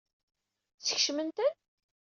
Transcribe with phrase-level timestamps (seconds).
[0.79, 1.51] Skecmen-ten?